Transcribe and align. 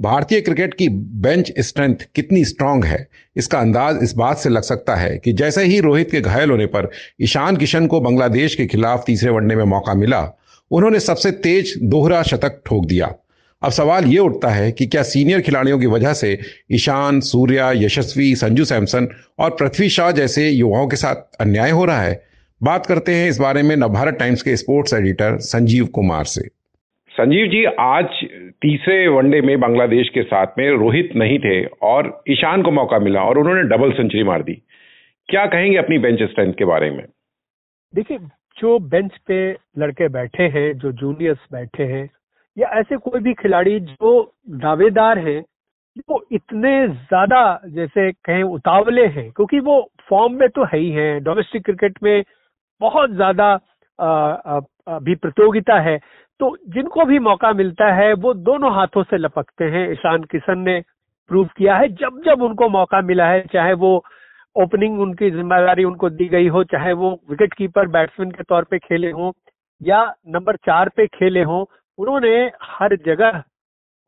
भारतीय 0.00 0.40
क्रिकेट 0.40 0.74
की 0.74 0.88
bench 0.88 1.52
strength 1.58 1.94
कितनी 2.14 2.44
स्ट्रांग 2.44 2.84
है, 2.84 3.06
इसका 3.36 3.58
अंदाज 3.58 3.98
इस 4.02 4.14
बात 4.16 4.38
से 4.38 4.48
लग 4.48 4.62
सकता 4.62 4.94
है 4.96 5.16
कि 5.18 5.32
जैसे 5.32 5.64
ही 5.64 5.80
रोहित 5.80 6.10
के 6.10 6.20
घायल 6.20 6.50
होने 6.50 6.66
पर 6.66 6.88
ईशान 7.20 7.56
किशन 7.56 7.86
को 7.86 8.00
बांग्लादेश 8.00 8.54
के 8.54 8.66
खिलाफ 8.66 9.02
तीसरे 9.06 9.30
वनडे 9.30 9.54
में 9.54 9.64
मौका 9.64 9.94
मिला, 9.94 10.20
उन्होंने 10.70 11.00
सबसे 11.00 11.30
तेज 11.30 11.74
दोहरा 11.82 12.22
शतक 12.22 12.60
ठोक 12.66 12.86
दिया। 12.86 13.12
अब 13.62 13.70
सवाल 13.70 14.04
ये 14.04 14.18
उठता 14.18 14.48
है 14.48 14.70
कि 14.72 14.86
क्या 14.86 15.02
सीनियर 15.02 15.40
खिलाड़ियों 15.40 15.78
की 15.78 15.86
वजह 15.86 16.12
से 16.12 16.38
ईशान, 16.72 17.20
सूर्या, 17.20 17.70
यशस्वी, 17.72 18.34
संजू 18.34 18.64
सैमसन 18.64 19.08
और 19.38 19.50
पृथ्वी 19.50 19.88
शाह 19.88 20.10
जैसे 20.10 20.48
युवाओं 20.48 20.88
के 20.88 20.96
साथ 20.96 21.40
अन्याय 21.40 21.70
हो 21.70 21.84
रहा 21.84 22.02
है? 22.02 22.22
बात 22.60 22.86
करते 22.86 23.14
हैं 23.14 23.28
इस 23.30 23.38
बारे 23.38 23.62
में 23.62 23.76
नवभारत 23.76 24.16
टाइम्स 24.18 24.42
के 24.42 24.56
स्पोर्ट्स 24.56 24.94
एडिटर 24.94 25.38
संजीव 25.40 25.86
कुमार 25.86 26.24
से। 26.24 26.48
संजीव 27.20 27.46
जी, 27.46 27.64
आज 27.64 28.06
तीसरे 28.62 29.08
वनडे 29.08 29.40
में 29.40 29.58
बांग्लादेश 29.60 30.08
के 30.08 30.22
साथ 30.22 30.58
में 30.58 30.68
रोहित 30.72 31.10
नहीं 31.16 31.38
थे 31.38 31.56
और 31.86 32.06
ईशान 32.30 32.62
को 32.62 32.70
मौका 32.70 32.98
मिला 32.98 33.22
और 33.22 33.38
उन्होंने 33.38 33.62
डबल 33.68 33.90
सेंचुरी 33.92 34.22
मार 34.24 34.42
दी। 34.42 34.54
क्या 35.28 35.44
कहेंगे 35.46 35.76
अपनी 35.78 35.98
बेंच 35.98 36.22
स्ट्रेंथ 36.22 36.52
के 36.52 36.64
बारे 36.64 36.90
में? 36.90 37.04
देखिए, 37.94 38.18
जो 38.56 38.78
बेंच 38.78 39.10
पे 39.28 39.40
लड़के 39.78 40.08
बैठे 40.08 40.42
हैं, 40.54 40.72
जो 40.78 40.92
जूनियर्स 40.92 41.38
बैठे 41.52 41.84
हैं, 41.84 42.08
या 42.56 42.68
ऐसे 42.80 42.96
कोई 42.98 43.20
भी 43.20 43.34
खिलाड़ी 43.34 43.78
जो 43.82 44.12
दावेदार 44.62 45.18
हैं, 45.18 45.40
वो 46.10 46.24
इतने 46.32 46.72
ज़्यादा 46.88 47.42
जैसे 47.66 48.10
कहें 48.12 48.42
उतावले 48.44 49.06
हैं, 49.08 49.30
क्योंकि 49.30 49.60
वो 49.60 49.76
फॉर्म 50.08 50.38
में 50.40 50.48
तो 50.48 50.64
है 50.64 50.78
ही 50.78 50.90
है, 50.90 51.20
डोमेस्टिक 51.20 51.64
क्रिकेट 51.64 52.02
में 52.02 52.22
बहुत 52.80 53.10
ज़्यादा 53.12 53.52
अभी 54.88 55.14
प्रतियोगिता 55.16 55.78
है। 55.80 55.98
तो 56.40 56.56
जिनको 56.68 57.04
भी 57.04 57.18
मौका 57.18 57.52
मिलता 57.52 57.92
है, 57.94 58.12
वो 58.14 58.32
दोनों 58.34 58.74
हाथों 58.74 59.02
से 59.02 59.16
लपकते 59.18 59.64
हैं। 59.66 59.90
ईशान 59.92 60.22
किशन 60.24 60.58
ने 60.58 60.80
प्रूव 61.30 61.48
किया 61.56 61.76
है, 61.76 61.88
जब 61.90 62.20
जब 62.26 62.42
उनको 62.42 62.68
मौका 62.68 63.00
मिला 63.02 63.26
है, 63.26 63.40
चाहे 63.52 63.72
वो 63.74 64.04
ओपनिंग 64.56 65.00
उनकी 65.00 65.30
ज़िम्मेदारी 65.30 65.84
उनको 65.84 66.10
दी 66.10 66.28
गई 66.28 66.48
हो, 66.48 66.62
चाहे 66.64 66.92
वो 66.92 67.10
विकेट 67.30 67.54
कीपर 67.54 67.88
बैट्समैन 67.88 68.30
के 68.30 68.42
तौर 68.42 68.64
पे 68.64 68.78
खेले 68.78 69.10
हों, 69.10 69.30
या 69.80 70.02
नंबर 70.28 70.56
चार 70.56 70.88
पे 70.88 71.06
खेले 71.08 71.42
हों, 71.42 71.64
उन्होंने 71.98 72.34
हर 72.62 72.96
जगह 73.06 73.42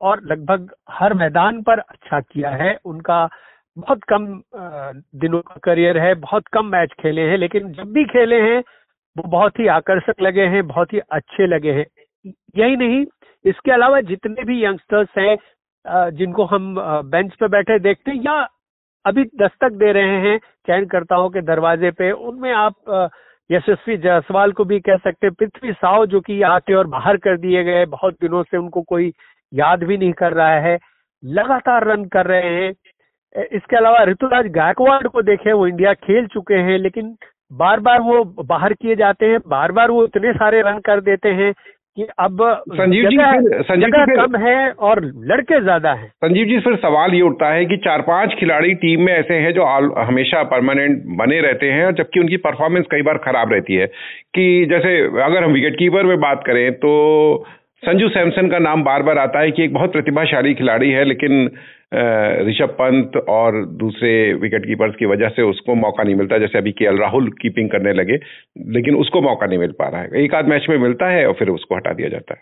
और 0.01 0.21
लगभग 0.25 0.71
हर 0.91 1.15
मैदान 1.15 1.63
पर 1.63 1.79
अच्छा 1.79 2.21
किया 2.21 2.51
है। 2.53 2.77
उनका 2.85 3.29
बहुत 3.77 4.05
कम 4.05 4.27
दिनों 5.21 5.41
का 5.41 5.61
करियर 5.65 5.99
है, 5.99 6.15
बहुत 6.17 6.47
कम 6.53 6.67
मैच 6.67 6.93
खेले 7.01 7.23
हैं, 7.23 7.37
लेकिन 7.39 7.73
जब 7.73 7.93
भी 7.93 8.05
खेले 8.05 8.41
हैं, 8.43 8.59
वो 9.17 9.29
बहुत 9.29 9.59
ही 9.59 9.67
आकर्षक 9.71 10.23
लगे 10.23 10.47
हैं, 10.47 10.67
बहुत 10.67 10.93
ही 10.93 10.99
अच्छे 11.13 11.47
लगे 11.47 11.73
हैं। 11.73 11.87
यही 12.25 12.77
नहीं। 12.77 13.05
इसके 13.45 13.73
अलावा 13.73 14.01
जितने 14.03 14.45
भी 14.45 14.65
यंगस्टर्स 14.65 15.09
हैं 15.19 15.37
जिनको 16.13 16.45
हम 16.45 16.75
बेंच 17.07 17.35
पे 17.35 17.49
बैठे 17.49 17.79
देखते 17.81 18.11
हैं 18.11 18.23
या 18.23 18.47
अभी 19.05 19.25
दस्तक 19.41 19.73
दे 19.75 19.93
रहे 19.93 20.19
हैं 20.21 20.39
चयनकर्ताओं 20.39 21.29
के 21.31 21.41
दरवाजे 21.43 21.91
पे, 21.91 22.11
उनमें 22.11 22.53
आप 22.53 23.11
यशस्वी 23.51 23.97
जायसवाल 23.99 24.53
को 24.53 24.65
भी 24.65 24.79
कह 24.81 24.97
सकते 24.97 25.27
हैं। 25.27 25.35
पृथ्वी 25.35 25.73
साव 25.73 26.05
जो 26.07 26.21
कि 26.21 26.41
आते 26.45 26.75
और 26.75 26.87
बाहर 26.89 27.17
कर 27.17 27.37
दिए 27.39 27.65
गए 27.65 27.85
बहुत 27.89 28.15
दिनों 28.21 28.43
से 28.43 28.57
उनको 28.57 28.83
कोई 28.83 29.13
याद 29.53 29.83
भी 29.85 29.97
नहीं 29.97 30.13
कर 30.13 30.33
रहा 30.33 30.61
है, 30.61 30.79
लगातार 31.23 31.87
रन 31.87 32.05
कर 32.07 32.27
रहे 32.27 32.55
हैं। 32.55 32.73
इसके 33.47 33.77
अलावा 33.77 34.03
ऋतुराज 34.05 34.47
गायकवाड़ 34.53 35.07
को 35.07 35.23
देखें, 35.23 35.53
वो 35.53 35.67
इंडिया 35.67 35.93
खेल 35.97 36.27
चुके 36.27 36.55
हैं, 36.57 36.79
लेकिन 36.79 37.15
बार 37.53 37.81
बार 37.81 38.01
वो 38.01 38.25
बाहर 38.45 38.73
किए 38.73 38.97
जाते 38.97 39.27
हैं, 39.27 39.39
बार 39.49 39.73
बार 39.73 39.91
वो 39.91 40.05
इतने 40.05 40.33
सारे 40.35 40.63
रन 40.63 40.79
कर 40.81 41.01
देते 41.03 41.29
हैं 41.33 41.53
कि 41.97 42.07
अब 42.19 42.39
संजीव 42.71 43.09
जी 43.09 43.17
संजीव 43.63 43.89
जी 43.89 44.15
कम 44.17 44.37
है 44.37 44.71
और 44.81 45.01
लड़के 45.27 45.61
ज़्यादा 45.61 45.93
हैं। 45.93 46.09
संजीव 46.17 46.47
जी 46.47 46.59
फिर 46.61 46.77
सवाल 46.77 47.15
ये 47.15 47.21
उठता 47.23 47.53
है 47.53 47.65
कि 47.65 47.77
चार 47.77 48.01
पाँच 48.03 48.35
खिलाड़ी 48.39 48.75
टीम 48.85 49.03
में 49.03 49.13
ऐसे 49.13 49.35
हैं 49.37 49.53
जो 49.55 49.65
हमेशा 50.03 50.43
परमानेंट 50.53 51.03
बने 51.19 51.41
रहते 51.41 51.71
हैं 51.71 51.91
जबकि 51.95 52.21
उनकी 52.21 52.37
परफॉर्मेंस 52.47 52.87
कई 52.91 53.03
बार 53.03 53.19
खराब 53.25 53.53
रहती 53.53 53.75
है। 53.75 53.87
कि 54.35 54.67
जैसे 54.71 54.97
अगर 55.23 55.45
हम 55.45 55.53
विकेट 55.53 55.75
कीपर 55.75 56.07
में 56.07 56.19
बात 56.21 56.43
करें 56.47 56.73
तो 56.77 56.93
संजू 57.83 58.09
सैमसन 58.09 58.49
का 58.49 58.59
नाम 58.59 58.83
बार 58.85 59.03
बार 59.03 59.19
आता 59.19 59.39
है 59.41 59.51
कि 59.51 59.63
एक 59.65 59.73
बहुत 59.75 59.93
प्रतिभाशाली 59.93 60.55
खिलाड़ी 60.55 60.91
है, 60.91 61.05
लेकिन 61.05 61.47
ऋषभ 62.49 62.75
पंत 62.79 63.17
और 63.29 63.65
दूसरे 63.79 64.13
विकेट 64.35 64.67
कीपर्स 64.67 64.95
की 64.97 65.07
वजह 65.07 65.29
से 65.29 65.43
उसको 65.43 65.75
मौका 65.75 66.03
नहीं 66.03 66.15
मिलता, 66.15 66.39
जैसे 66.39 66.59
अभी 66.59 66.73
के 66.73 66.97
राहुल 66.99 67.31
कीपिंग 67.41 67.71
करने 67.71 67.93
लगे, 67.93 68.19
लेकिन 68.69 68.97
उसको 68.97 69.21
मौका 69.21 69.47
नहीं 69.47 69.59
मिल 69.59 69.73
पा 69.73 69.89
रहा 69.89 70.01
है। 70.01 70.23
एक 70.25 70.35
आध 70.35 70.49
मैच 70.49 70.67
में 70.71 70.77
मिलता 70.79 71.09
है 71.09 71.27
और 71.27 71.33
फिर 71.33 71.49
उसको 71.49 71.77
हटा 71.77 71.93
दिया 71.93 72.09
जाता 72.09 72.35
है। 72.35 72.41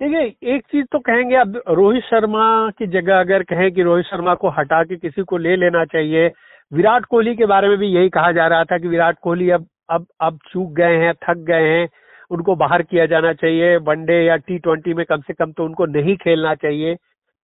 देखिए, 0.00 0.54
एक 0.54 0.62
चीज़ 0.62 0.86
तो 0.92 0.98
कहेंगे, 0.98 1.36
अब 1.36 1.62
रोहित 1.68 2.02
शर्मा 2.02 2.70
की 2.70 2.86
जगह 2.86 3.20
अगर 3.20 3.42
कहें 3.42 3.70
कि 3.72 3.82
रोहित 3.82 4.06
शर्मा 4.06 4.34
को 4.34 4.48
हटा 4.48 4.82
के 4.84 4.96
किसी 4.96 5.22
को 5.22 5.36
ले 5.38 5.56
लेना 5.56 5.84
चाहिए, 5.84 6.30
विराट 6.72 7.04
कोहली 7.04 7.34
के 7.34 7.46
बारे 7.46 7.68
में 7.68 7.76
भी 7.78 7.88
यही 7.88 8.08
कहा 8.08 8.32
जा 8.32 8.46
रहा 8.46 8.64
था 8.64 8.78
कि 8.78 8.88
विराट 8.88 9.18
कोहली 9.22 9.50
अब 9.50 9.66
अब 9.90 10.06
अब 10.20 10.38
चूक 10.52 10.72
गए 10.72 10.96
हैं, 10.96 11.12
थक 11.24 11.44
गए 11.48 11.68
हैं। 11.68 11.88
उनको 12.34 12.54
बाहर 12.56 12.82
किया 12.82 13.06
जाना 13.06 13.32
चाहिए, 13.34 13.76
वनडे 13.78 14.22
या 14.22 14.36
टी 14.38 14.58
ट्वेंटी 14.58 14.94
में 14.94 15.04
कम 15.06 15.20
से 15.20 15.34
कम 15.34 15.52
तो 15.52 15.64
उनको 15.64 15.86
नहीं 15.88 16.16
खेलना 16.16 16.54
चाहिए। 16.56 16.96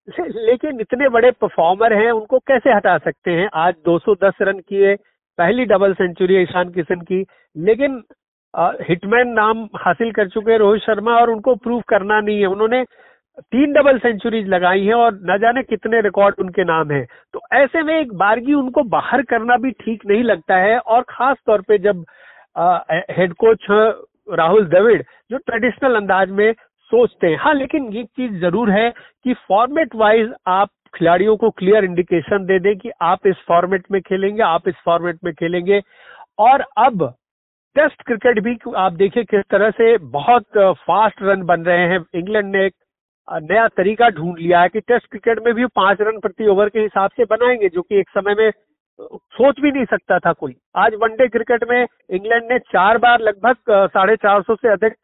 लेकिन 0.08 0.80
इतने 0.80 1.08
बड़े 1.08 1.30
परफॉर्मर 1.32 1.92
हैं, 1.94 2.10
उनको 2.12 2.38
कैसे 2.40 2.72
हटा 2.72 2.96
सकते 2.98 3.30
हैं? 3.32 3.48
आज 3.54 3.74
210 3.86 4.42
रन 4.42 4.58
किए, 4.60 4.94
पहली 5.38 5.64
डबल 5.66 5.94
सेंचुरी 5.94 6.34
है 6.34 6.42
ईशान 6.42 6.70
किशन 6.70 7.00
की, 7.02 7.24
लेकिन 7.56 8.02
हिटमैन 8.88 9.28
नाम 9.32 9.68
हासिल 9.76 10.10
कर 10.12 10.28
चुके 10.28 10.52
हैं 10.52 10.58
रोहित 10.58 10.82
शर्मा 10.82 11.16
और 11.16 11.30
उनको 11.30 11.54
प्रूव 11.56 11.82
करना 11.88 12.20
नहीं 12.20 12.40
है। 12.40 12.46
उन्होंने 12.46 12.82
तीन 13.42 13.72
डबल 13.72 13.98
सेंचुरीज 13.98 14.48
लगाई 14.48 14.84
हैं 14.84 14.94
और 14.94 15.18
न 15.24 15.36
जाने 15.40 15.62
कितने 15.62 16.00
रिकॉर्ड 16.00 16.40
उनके 16.40 16.64
नाम 16.64 16.90
है। 16.90 17.04
तो 17.34 17.40
ऐसे 17.54 17.82
में 17.82 17.94
एक 17.98 18.12
बारगी 18.18 18.54
उनको 18.54 18.82
बाहर 18.90 19.22
करना 19.22 19.56
भी 19.56 19.70
ठीक 19.80 20.06
नहीं 20.06 20.22
लगता 20.24 20.56
है 20.56 20.78
और 20.78 21.04
खास 21.08 21.36
तौर 21.46 21.60
पे 21.68 21.78
जब 21.78 22.04
हेड 23.10 23.32
कोच 23.34 23.66
राहुल 24.30 24.66
द्रविड़ 24.66 25.02
जो 25.30 25.38
ट्रेडिशनल 25.38 25.94
अंदाज 25.96 26.30
में 26.30 26.52
सोचते 26.90 27.26
हैं। 27.26 27.36
हाँ 27.36 27.54
लेकिन 27.54 27.88
ये 27.92 28.04
चीज़ 28.06 28.40
ज़रूर 28.40 28.70
है 28.70 28.88
कि 29.24 29.34
फॉर्मेट 29.48 29.94
वाइज 29.96 30.32
आप 30.48 30.68
खिलाड़ियों 30.94 31.36
को 31.36 31.50
क्लियर 31.50 31.84
इंडिकेशन 31.84 32.44
दे 32.46 32.58
दें 32.58 32.76
कि 32.78 32.90
आप 33.02 33.26
इस 33.26 33.36
फॉर्मेट 33.48 33.84
में 33.92 34.00
खेलेंगे, 34.02 34.42
आप 34.42 34.68
इस 34.68 34.74
फॉर्मेट 34.84 35.18
में 35.24 35.32
खेलेंगे। 35.34 35.80
और 36.38 36.64
अब 36.78 37.12
टेस्ट 37.76 38.02
क्रिकेट 38.02 38.38
भी 38.44 38.56
आप 38.76 38.92
देखिए 38.92 39.24
किस 39.24 39.44
तरह 39.50 39.70
से 39.70 39.96
बहुत 40.12 40.58
फास्ट 40.78 41.22
रन 41.22 41.42
बन 41.46 41.64
रहे 41.64 41.86
हैं। 41.88 42.04
इंग्लैंड 42.14 42.54
ने 42.56 42.64
एक 42.66 42.74
नया 43.28 43.66
तरीका 43.68 44.08
ढूंढ 44.10 44.38
लिया 44.38 44.60
है 44.60 44.68
कि 44.68 44.80
टेस्ट 44.80 45.06
क्रिकेट 45.06 45.44
में 45.44 45.54
भी 45.54 45.66
पाँच 45.76 46.00
रन 46.00 46.18
प्रति 46.18 46.46
ओवर 46.46 46.68
के 46.68 46.80
हिसाब 46.80 47.10
से 47.10 47.24
बनाएँगे, 47.26 47.68
जो 47.68 47.82
कि 47.82 47.98
एक 48.00 48.08
समय 48.10 48.34
में 48.34 48.50
सोच 49.00 49.60
भी 49.60 49.70
नहीं 49.70 49.84
सकता 49.84 50.18
था 50.18 50.32
कोई। 50.32 50.54
आज 50.76 50.94
वनडे 51.02 51.26
क्रिकेट 51.28 51.64
में 51.70 51.86
इंग्लैंड 52.10 52.44
ने 52.52 52.58
चार 52.72 52.98
बार 52.98 53.20
लगभग 53.20 53.88
साढ़े 53.88 54.16
चार 54.16 54.42
सौ 54.42 54.54
से 54.54 54.68
अधिक 54.68 54.94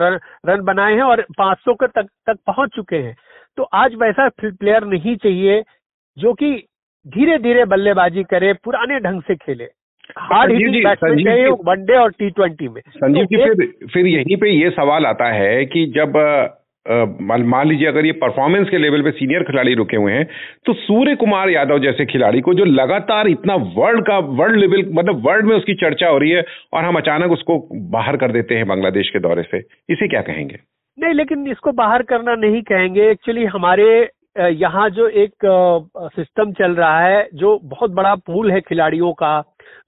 रन, 0.00 0.18
रन 0.46 0.62
बनाए 0.64 0.94
हैं 0.94 1.02
और 1.02 1.24
500 1.38 1.74
के 1.74 1.86
तक 1.88 2.08
तक 2.26 2.38
पहुँच 2.46 2.70
चुके 2.76 2.96
हैं। 2.96 3.14
तो 3.58 3.62
आज 3.74 3.94
वैसा 3.94 4.28
प्लेयर 4.40 4.84
नहीं 4.86 5.16
चाहिए 5.16 5.62
जो 6.16 6.32
कि 6.34 6.52
धीरे 7.06 7.38
धीरे 7.38 7.64
बल्लेबाजी 7.66 8.22
करे 8.24 8.52
पुराने 8.64 8.98
ढंग 9.00 9.22
से 9.22 9.34
खेले। 9.36 9.64
हार्ड 10.18 10.52
हिटिंग 10.52 10.84
बैट्समैन 10.84 11.24
चाहिए 11.24 11.48
वनडे 11.64 11.96
और 11.96 12.10
टी 12.10 12.30
ट्वेंटी 12.30 12.68
में। 12.68 12.80
संजीव 12.88 13.24
तो 13.24 13.36
जी 13.36 13.44
फिर 13.44 13.88
फिर 13.92 14.06
यहीं 14.06 14.36
पे 14.36 14.50
ये 14.50 14.70
सवाल 14.70 15.06
आता 15.06 15.30
है 15.32 15.64
कि 15.64 15.86
जब 15.96 16.18
मान 16.86 17.68
लीजिए 17.68 17.86
अगर 17.88 18.06
ये 18.06 18.12
परफॉर्मेंस 18.12 18.68
के 18.68 18.78
लेवल 18.78 19.02
पे 19.02 19.10
सीनियर 19.10 19.42
खिलाड़ी 19.42 19.74
रुके 19.74 19.96
हुए 19.96 20.12
हैं 20.12 20.24
तो 20.66 20.72
सूर्य 20.74 21.14
कुमार 21.16 21.50
यादव 21.50 21.78
जैसे 21.78 22.06
खिलाड़ी 22.06 22.40
को 22.40 22.54
जो 22.54 22.64
लगातार 22.64 23.28
इतना 23.28 23.54
वर्ल्ड 23.76 24.06
का 24.06 24.18
वर्ल्ड 24.18 24.56
लेवल 24.56 24.84
मतलब 24.92 25.22
वर्ल्ड 25.26 25.46
में 25.46 25.56
उसकी 25.56 25.74
चर्चा 25.74 26.08
हो 26.08 26.18
रही 26.18 26.30
है, 26.30 26.44
और 26.74 26.84
हम 26.84 26.96
अचानक 26.96 27.32
उसको 27.32 27.58
बाहर 27.90 28.16
कर 28.16 28.32
देते 28.32 28.54
हैं 28.54 28.66
बांग्लादेश 28.68 29.10
के 29.10 29.18
दौरे 29.18 29.42
से, 29.42 29.58
इसे 29.90 30.08
क्या 30.08 30.20
कहेंगे? 30.22 30.58
नहीं, 30.98 31.14
लेकिन 31.14 31.46
इसको 31.46 31.72
बाहर 31.72 32.02
करना 32.02 32.34
नहीं 32.36 32.62
कहेंगे। 32.62 33.10
एक्चुअली 33.10 33.44
हमारे 33.44 33.86
यहाँ 34.36 34.88
जो 34.90 35.06
एक 35.08 35.32
सिस्टम 36.10 36.52
चल 36.52 36.74
रहा 36.74 37.00
है, 37.00 37.28
जो 37.34 37.58
बहुत 37.64 37.90
बड़ा 37.92 38.14
पूल 38.16 38.50
है 38.52 38.60
खिलाड़ियों 38.60 39.12
का 39.12 39.38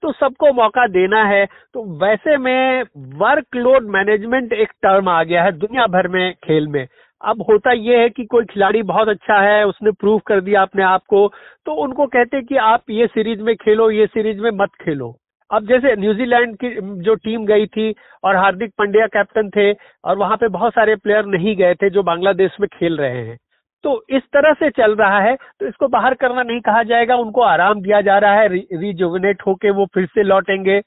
तो 0.01 0.11
सबको 0.11 0.53
मौका 0.53 0.87
देना 0.87 1.23
है। 1.23 1.45
तो 1.45 1.83
वैसे 1.99 2.37
में 2.37 2.83
वर्कलोड 3.19 3.89
मैनेजमेंट 3.89 4.53
एक 4.53 4.71
टर्म 4.83 5.09
आ 5.09 5.23
गया 5.23 5.43
है 5.43 5.51
दुनिया 5.51 5.87
भर 5.87 6.07
में 6.07 6.33
खेल 6.43 6.67
में। 6.67 6.85
अब 7.21 7.41
होता 7.49 7.71
यह 7.71 7.99
है 7.99 8.09
कि 8.09 8.23
कोई 8.25 8.45
खिलाड़ी 8.45 8.81
बहुत 8.83 9.07
अच्छा 9.07 9.39
है, 9.41 9.65
उसने 9.65 9.91
प्रूव 9.91 10.19
कर 10.19 10.41
दिया 10.41 10.61
अपने 10.61 10.83
आप 10.83 11.01
को 11.09 11.27
तो 11.65 11.73
उनको 11.73 12.05
कहते 12.05 12.41
कि 12.41 12.57
आप 12.57 12.83
ये 12.89 13.07
सीरीज़ 13.07 13.41
में 13.41 13.55
खेलो, 13.55 13.89
ये 13.91 14.05
सीरीज़ 14.05 14.41
में 14.41 14.51
मत 14.53 14.69
खेलो। 14.81 15.15
अब 15.51 15.65
जैसे 15.67 15.95
न्यूजीलैंड 15.95 16.55
की, 16.55 16.69
जो 17.01 17.15
टीम 17.15 17.45
गई 17.45 17.65
थी 17.65 17.93
और 18.23 18.35
हार्दिक 18.35 18.71
पांड्या 18.77 19.07
कैप्टन 19.07 19.49
थे 19.49 19.71
और 19.71 20.17
वहाँ 20.17 20.37
पे 20.37 20.47
बहुत 20.47 20.73
सारे 20.73 20.95
प्लेयर 20.95 21.25
नहीं 21.25 21.55
गए 21.55 21.75
थे 21.75 21.89
जो 21.89 22.03
बांग्लादेश 22.03 22.57
में 22.61 22.67
खेल 22.73 22.97
रहे 22.97 23.21
हैं। 23.21 23.37
तो 23.85 23.91
इस 24.09 24.21
तरह 24.33 24.53
से 24.53 24.69
चल 24.71 24.95
रहा 24.95 25.19
है। 25.19 25.35
तो 25.35 25.67
इसको 25.67 25.87
बाहर 25.87 26.13
करना 26.13 26.43
नहीं 26.43 26.59
कहा 26.61 26.83
जाएगा 26.83 27.15
उनको 27.15 27.41
आराम 27.43 27.81
दिया 27.81 28.01
जा 28.01 28.17
रहा 28.17 28.39
है 28.39 28.47
रिजुवनेट 28.47 29.41
होके 29.47 29.71
वो 29.71 29.85
फिर 29.93 30.05
से 30.05 30.23
लौटेंगे। 30.23 30.81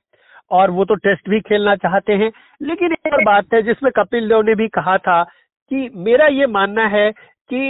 और 0.50 0.70
वो 0.70 0.84
तो 0.84 0.94
टेस्ट 0.96 1.28
भी 1.30 1.40
खेलना 1.40 1.74
चाहते 1.76 2.12
हैं। 2.14 2.30
लेकिन 2.62 2.92
एक 2.92 3.12
और 3.12 3.22
बात 3.24 3.54
है 3.54 3.60
जिसमें 3.62 3.90
कपिल 3.96 4.28
देव 4.28 4.42
ने 4.42 4.54
भी 4.54 4.68
कहा 4.68 4.96
था 4.98 5.22
कि 5.22 5.88
मेरा 5.96 6.26
ये 6.26 6.46
मानना 6.48 6.86
है 6.86 7.10
कि 7.10 7.60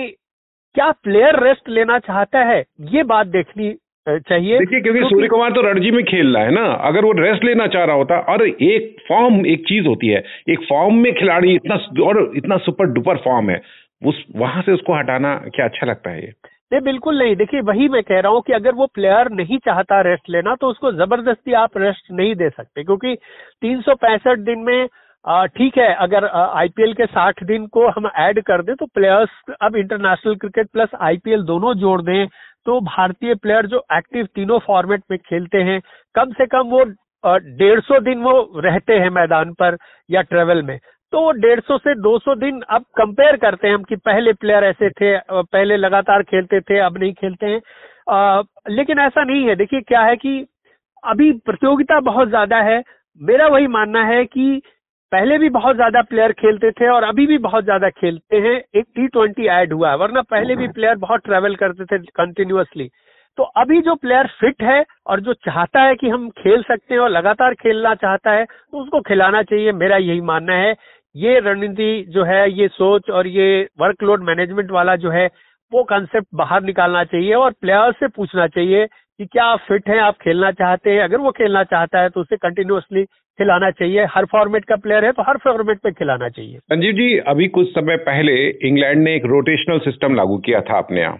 क्या 0.75 0.91
प्लेयर 1.05 1.39
रेस्ट 1.45 1.69
लेना 1.69 1.99
चाहता 1.99 2.45
है 2.45 2.63
ये 2.91 3.03
बात 3.03 3.27
देखनी 3.27 3.71
चाहिए। 4.07 4.59
देखिए 4.59 4.81
क्योंकि 4.81 5.01
सूर्य 5.05 5.29
कुमार 5.29 5.51
तो 5.51 5.63
रणजी 5.63 5.91
में 5.91 6.05
खेल 6.05 6.35
रहा 6.37 6.45
है 6.45 6.51
ना। 6.51 6.65
अगर 6.89 7.05
वो 7.05 7.13
रेस्ट 7.13 7.45
लेना 7.45 7.67
चाह 7.67 7.85
रहा 7.85 7.97
होता 7.97 8.19
और 8.33 8.47
एक 8.47 8.97
फॉर्म 9.09 9.45
एक 9.47 9.67
चीज़ 9.69 9.87
होती 9.87 10.09
है 10.09 10.23
एक 10.49 10.65
फॉर्म 10.69 10.95
में 10.99 11.13
खिलाड़ी 11.15 11.55
इतना 11.55 11.77
और 12.05 12.21
इतना 12.37 12.57
सुपर 12.67 12.87
डुपर 12.93 13.17
फॉर्म 13.25 13.51
है 13.51 13.61
उस, 14.03 14.25
वहाँ 14.37 14.63
से 14.63 14.73
उसको 14.73 14.99
हटाना 14.99 15.35
क्या 15.55 15.65
अच्छा 15.67 15.87
लगता 15.87 16.11
है 16.11 16.23
ये? 16.23 16.33
नहीं, 16.73 16.81
बिल्कुल 16.83 17.19
नहीं। 17.19 17.35
देखिए, 17.37 17.61
वही 17.63 17.89
मैं 17.89 18.03
कह 18.03 18.21
रहा 18.21 18.33
हूँ 18.33 18.41
कि 18.47 18.53
अगर 18.53 18.75
वो 18.75 18.87
प्लेयर 18.95 19.29
नहीं 19.33 19.59
चाहता 19.59 20.01
रेस्ट 20.03 20.31
लेना 20.31 20.55
तो 20.55 20.71
उसको 20.71 20.93
ज़बरदस्ती 20.95 21.53
आप 21.55 21.77
रेस्ट 21.79 22.11
नहीं 22.13 22.35
दे 22.35 22.49
सकते, 22.51 22.85
क्योंकि 22.85 23.15
तीन 23.63 23.83
दिन 24.45 24.59
में 24.61 24.89
ठीक 25.49 25.79
है, 25.79 25.93
अगर 25.97 26.25
आईपीएल 26.27 26.93
के 26.95 27.07
60 27.07 27.43
दिन 27.45 27.67
को 27.69 27.89
हम 27.89 28.07
ऐड 28.19 28.41
कर 28.43 28.63
दें 28.63 28.75
तो 28.77 28.87
प्लेयर्स 28.89 29.55
अब 29.63 29.77
इंटरनेशनल 29.77 30.35
क्रिकेट 30.37 30.69
प्लस 30.73 30.95
आईपीएल 31.03 31.43
दोनों 31.45 31.75
जोड़ 31.77 32.01
दें 32.03 32.27
तो 32.67 32.81
भारतीय 32.83 33.35
प्लेयर 33.37 33.67
जो 33.67 33.83
एक्टिव 33.95 34.27
तीनों 34.35 34.59
फॉर्मेट 34.59 35.03
में 35.11 35.19
खेलते 35.21 35.63
हैं, 35.63 35.81
कम 36.15 36.33
से 36.33 36.47
कम 36.47 36.69
वो 36.71 36.85
डेढ़ 37.59 37.81
सौ 37.81 37.99
दिन 38.01 38.23
वो 38.23 38.61
रहते 38.61 38.95
हैं 38.95 39.11
मैदान 39.13 39.53
पर 39.55 39.77
या 40.11 40.23
ट्रेवल 40.25 40.63
में। 40.63 40.79
तो 41.13 41.31
डेढ़ 41.35 41.61
सौ 41.61 41.77
से 41.79 41.95
दो 41.97 42.19
सौ 42.19 42.35
दिन 42.37 42.61
अब 42.71 42.85
कंपेयर 42.97 43.37
करते 43.37 43.69
हैं 43.69 43.75
हम 43.75 43.83
कि 43.83 43.97
पहले 43.99 44.33
प्लेयर 44.35 44.65
ऐसे 44.65 44.91
थे 44.93 45.17
पहले 45.33 45.77
लगातार 45.77 46.23
खेलते 46.25 46.61
थे 46.61 46.79
अब 46.81 46.99
नहीं 46.99 47.13
खेलते 47.15 47.47
हैं। 47.47 47.61
आ, 48.09 48.43
लेकिन 48.71 48.99
ऐसा 48.99 49.25
नहीं 49.25 49.47
है। 49.49 49.55
देखिए 49.57 49.81
क्या 49.83 50.01
है 50.03 50.17
कि 50.17 50.39
अभी 51.03 51.31
प्रतियोगिता 51.41 52.01
बहुत 52.03 52.29
ज़्यादा 52.29 52.61
है। 52.63 52.83
मेरा 53.21 53.47
वही 53.49 53.67
मानना 53.69 54.05
है 54.05 54.25
कि 54.27 54.61
पहले 55.13 55.39
भी 55.39 55.49
बहुत 55.51 55.77
ज़्यादा 55.77 56.03
प्लेयर 56.05 56.33
खेलते 56.35 56.71
थे 56.73 56.89
और 56.91 57.03
अभी 57.05 57.27
भी 57.27 57.39
बहुत 57.41 57.65
ज़्यादा 57.65 57.89
खेलते 57.91 58.37
हैं। 58.39 58.57
एक 58.75 58.85
टी 58.87 59.07
ट्वेंटी 59.09 59.47
एड 59.51 59.73
हुआ 59.73 59.91
है 59.91 59.97
वरना 59.97 60.23
पहले 60.31 60.57
भी 60.57 60.69
प्लेयर 60.71 60.97
बहुत 60.99 61.21
ट्रेवल 61.25 61.55
करते 61.57 61.85
थे 61.87 61.99
कंटिन्यूसली 62.17 62.89
तो 63.39 63.43
अभी 63.57 63.81
जो 63.83 63.95
प्लेयर 63.95 64.27
फिट 64.41 64.63
है 64.63 64.85
और 65.07 65.21
जो 65.21 65.33
चाहता 65.41 65.83
है 65.83 65.95
कि 65.95 66.09
हम 66.09 66.29
खेल 66.39 66.63
सकते 66.63 66.95
हैं 66.95 67.01
और 67.01 67.11
लगातार 67.11 67.55
खेलना 67.55 67.95
चाहता 67.97 68.31
है 68.31 68.45
तो 68.45 68.79
उसको 68.79 69.01
खिलाना 69.01 69.43
चाहिए। 69.43 69.73
मेरा 69.75 69.97
यही 69.97 70.21
मानना 70.23 70.55
है। 70.55 70.73
ये 71.19 71.39
रणनीति 71.41 72.05
जो 72.09 72.25
है, 72.25 72.51
ये 72.53 72.69
सोच 72.69 73.11
और 73.11 73.27
ये 73.29 73.67
वर्कलोड 73.81 74.25
मैनेजमेंट 74.25 74.71
वाला 74.71 74.97
जो 74.97 75.11
है, 75.11 75.27
वो 75.73 75.83
कंसेप्ट 75.85 76.27
बाहर 76.35 76.63
निकालना 76.65 77.05
चाहिए 77.07 77.35
और 77.35 77.53
प्लेयर 77.61 77.93
से 77.93 78.09
पूछना 78.09 78.47
चाहिए 78.49 78.87
कि 78.87 79.27
क्या 79.27 79.45
आप 79.45 79.61
फिट 79.69 79.89
हैं, 79.89 79.99
आप 80.01 80.17
खेलना 80.23 80.51
चाहते 80.53 80.91
हैं। 80.91 81.01
अगर 81.03 81.17
वो 81.19 81.31
खेलना 81.33 81.63
चाहता 81.65 82.01
है 82.01 82.09
तो 82.09 82.21
उसे 82.21 82.37
कंटिन्यूसली 82.39 83.05
खिलाना 83.39 83.71
चाहिए। 83.73 84.05
हर 84.11 84.25
फॉर्मेट 84.33 84.65
का 84.65 84.77
प्लेयर 84.77 85.05
है 85.05 85.13
तो 85.13 85.23
हर 85.23 85.37
फॉर्मेट 85.39 85.79
पे 85.79 85.91
खिलाना 85.93 86.29
चाहिए। 86.29 86.59
संजीव 86.59 86.93
जी, 86.93 87.17
अभी 87.29 87.49
कुछ 87.49 87.69
समय 87.69 87.97
पहले 88.07 88.35
इंग्लैंड 88.69 89.03
ने 89.03 89.15
एक 89.17 89.25
रोटेशनल 89.27 89.79
सिस्टम 89.81 90.15
लागू 90.15 90.39
किया 90.47 90.61
था 90.63 90.79
अपने 90.79 91.01
यहाँ 91.01 91.19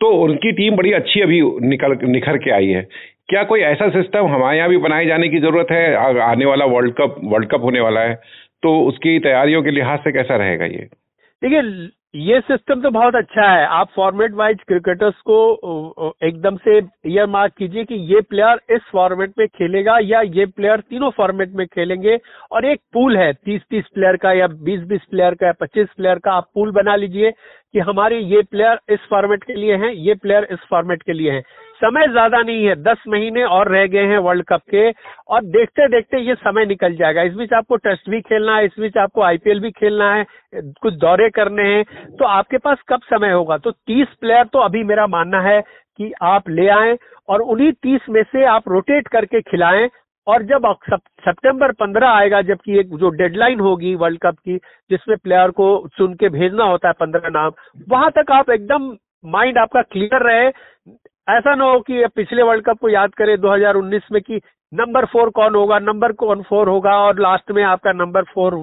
तो 0.00 0.10
उनकी 0.22 0.52
टीम 0.52 0.76
बड़ी 0.76 0.92
अच्छी 0.92 1.20
अभी 1.20 1.40
निकल, 1.68 1.96
निखर 2.04 2.36
के 2.38 2.50
आई 2.52 2.66
है। 2.68 2.82
क्या 3.28 3.42
कोई 3.44 3.60
ऐसा 3.62 3.88
सिस्टम 3.90 4.26
हमारे 4.28 4.56
यहाँ 4.58 4.68
भी 4.70 4.76
बनाए 4.78 5.06
जाने 5.06 5.28
की 5.28 5.38
ज़रूरत 5.40 5.70
है? 5.70 5.94
आने 6.22 6.44
वाला 6.46 6.64
वर्ल्ड 6.66 6.94
कप 6.94 7.16
वर्ल्ड 7.24 7.48
कप 7.50 7.62
होने 7.62 7.80
वाला 7.80 8.00
है। 8.00 8.20
तो 8.62 8.80
उसकी 8.88 9.18
तैयारियों 9.18 9.62
के 9.62 9.70
लिहाज 9.70 9.98
से 9.98 10.12
कैसा 10.12 10.36
रहेगा 10.36 10.64
ये? 10.64 10.88
देखिए, 11.42 11.88
ये 12.16 12.38
सिस्टम 12.40 12.80
तो 12.80 12.90
बहुत 12.90 13.14
अच्छा 13.14 13.48
है। 13.50 13.64
आप 13.68 13.88
फॉर्मेट 13.96 14.32
वाइज 14.34 14.58
क्रिकेटर्स 14.68 15.14
को 15.30 16.14
एकदम 16.24 16.56
से 16.56 16.76
ईयर 17.06 17.26
मार्क 17.26 17.52
कीजिए 17.58 17.84
कि 17.84 17.94
ये 18.12 18.20
प्लेयर 18.20 18.60
इस 18.74 18.82
फॉर्मेट 18.92 19.32
में 19.38 19.46
खेलेगा 19.48 19.98
या 20.02 20.20
ये 20.20 20.46
प्लेयर 20.46 20.80
तीनों 20.80 21.10
फॉर्मेट 21.10 21.52
में 21.54 21.66
खेलेंगे 21.66 22.18
और 22.52 22.64
एक 22.64 22.80
पूल 22.92 23.16
है 23.16 23.32
तीस 23.34 23.62
तीस 23.70 23.84
प्लेयर 23.94 24.16
का 24.16 24.32
या 24.32 24.46
बीस 24.46 24.80
बीस 24.88 25.04
प्लेयर 25.10 25.34
का 25.34 25.46
या 25.46 25.52
पच्चीस 25.60 25.88
प्लेयर 25.96 26.18
का, 26.18 26.32
आप 26.32 26.50
पूल 26.54 26.70
बना 26.72 26.96
लीजिए। 26.96 27.30
कि 27.74 27.78
हमारे 27.80 28.18
ये 28.20 28.42
प्लेयर 28.42 28.78
इस 28.90 29.06
फॉर्मेट 29.10 29.44
के 29.44 29.54
लिए 29.54 29.76
हैं, 29.76 29.90
ये 29.90 30.14
प्लेयर 30.16 30.46
इस 30.50 30.58
फॉर्मेट 30.70 31.02
के 31.02 31.12
लिए 31.12 31.30
हैं। 31.30 31.42
समय 31.80 32.06
ज़्यादा 32.08 32.38
नहीं 32.40 32.64
है, 32.64 32.74
दस 32.82 33.02
महीने 33.08 33.42
और 33.44 33.70
रह 33.72 33.86
गए 33.86 34.04
हैं 34.06 34.18
वर्ल्ड 34.18 34.44
कप 34.44 34.60
के, 34.70 34.90
और 34.90 35.42
देखते 35.46 35.88
देखते 35.88 36.20
ये 36.20 36.34
समय 36.36 36.66
निकल 36.66 36.94
जाएगा। 36.96 37.22
इस 37.22 37.34
बीच 37.34 37.52
आपको 37.52 37.76
टेस्ट 37.78 38.10
भी 38.10 38.20
खेलना 38.22 38.56
है, 38.56 38.64
इस 38.64 38.78
बीच 38.80 38.96
आपको 38.98 39.22
आईपीएल 39.22 39.60
भी 39.60 39.70
खेलना 39.72 40.12
है, 40.14 40.24
कुछ 40.52 40.94
दौरे 40.96 41.28
करने 41.30 41.62
हैं 41.64 41.84
तो 42.16 42.24
आपके 42.26 42.58
पास 42.58 42.78
कब 42.88 43.00
समय 43.04 43.32
होगा? 43.32 43.58
तो 43.58 43.70
तीस 43.70 44.14
प्लेयर 44.20 44.44
तो 44.44 44.58
अभी 44.60 44.84
मेरा 44.84 45.06
मानना 45.08 45.40
है 45.42 45.60
कि 45.60 46.12
आप 46.24 46.48
ले 46.50 46.68
आए 46.70 46.96
और 47.28 47.40
उन्हीं 47.42 47.70
तीस 47.74 48.08
में 48.10 48.22
से 48.24 48.44
आप 48.46 48.68
रोटेट 48.68 49.08
करके 49.08 49.40
खिलाएँ 49.42 49.88
और 50.26 50.42
जब 50.42 50.74
सितंबर 50.90 51.72
पंद्रह 51.72 52.08
आएगा, 52.08 52.40
जबकि 52.42 52.78
एक 52.78 52.94
जो 52.96 53.08
डेडलाइन 53.10 53.60
होगी 53.60 53.94
वर्ल्ड 53.94 54.18
कप 54.22 54.38
की, 54.38 54.56
जिसमें 54.90 55.16
प्लेयर 55.18 55.50
को 55.50 55.66
चुन 55.98 56.14
के 56.14 56.28
भेजना 56.28 56.64
होता 56.64 56.88
है 56.88 56.94
पंद्रह 57.00 57.28
नाम, 57.30 57.52
वहाँ 57.88 58.10
तक 58.10 58.30
आप 58.32 58.50
एकदम 58.50 58.96
माइंड 59.24 59.58
आपका 59.58 59.82
क्लियर 59.82 60.22
रहे। 60.22 60.46
ऐसा 61.28 61.54
ना 61.54 61.64
हो 61.64 61.78
कि 61.80 62.06
पिछले 62.06 62.42
वर्ल्ड 62.42 62.64
कप 62.64 62.78
को 62.80 62.88
याद 62.88 63.14
करें 63.14 63.36
2019 63.40 64.02
में 64.12 64.20
कि 64.22 64.40
नंबर 64.72 65.04
फोर 65.04 65.30
कौन 65.30 65.54
होगा, 65.54 65.78
नंबर 65.78 66.12
कौन 66.12 66.42
फोर 66.42 66.68
होगा, 66.68 66.96
और 66.96 67.20
लास्ट 67.20 67.50
में 67.50 67.62
आपका 67.64 67.92
नंबर 67.92 68.22
फोर 68.24 68.54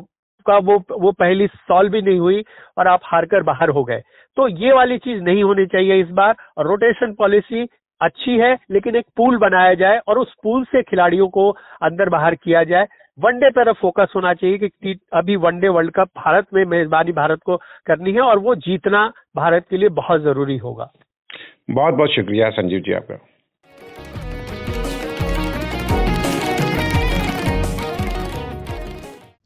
का 0.46 0.58
वो 0.58 0.78
वो 0.92 1.12
पहली 1.12 1.48
सॉल्व 1.48 1.92
भी 1.92 2.02
नहीं 2.02 2.20
हुई 2.20 2.44
और 2.78 2.88
आप 2.88 3.02
हार 3.04 3.26
कर 3.26 3.44
बाहर 3.44 3.70
हो 3.70 3.84
गए। 3.84 4.02
तो 4.38 4.48
ये 4.48 4.72
वाली 4.74 4.98
चीज़ 4.98 5.22
नहीं 5.24 5.44
होनी 5.44 5.66
चाहिए 5.66 6.00
इस 6.02 6.10
बार। 6.12 6.36
रोटेशन 6.60 7.14
पॉलिसी 7.14 7.64
अच्छी 8.02 8.38
है, 8.38 8.58
लेकिन 8.72 8.96
एक 8.96 9.06
पूल 9.18 9.38
बनाया 9.38 9.74
जाए 9.74 10.00
और 10.08 10.18
उस 10.18 10.34
पूल 10.44 10.64
से 10.66 10.82
खिलाड़ियों 10.84 11.28
को 11.28 11.50
अंदर 11.82 12.10
बाहर 12.10 12.36
किया 12.36 12.64
जाए। 12.64 12.88
वनडे 13.20 13.50
पर 13.50 13.72
फोकस 13.74 14.14
होना 14.16 14.34
चाहिए 14.34 14.58
कि 14.58 15.00
अभी 15.14 15.36
वनडे 15.36 15.68
वर्ल्ड 15.68 15.92
कप 15.92 16.10
भारत 16.18 16.48
में 16.54 16.64
मेजबानी 16.66 17.12
भारत 17.12 17.40
को 17.46 17.58
करनी 17.86 18.12
है 18.12 18.22
और 18.22 18.40
वो 18.40 18.56
जीतना 18.56 19.12
भारत 19.36 19.66
के 19.70 19.78
लिए 19.78 19.90
बहुत 19.90 20.22
ज़रूरी 20.22 20.58
होगा। 20.58 20.92
बहुत 21.72 21.94
बहुत 21.94 22.10
शुक्रिया 22.10 22.50
संजीव 22.50 22.80
जी 22.80 22.94
आपका। 22.94 23.16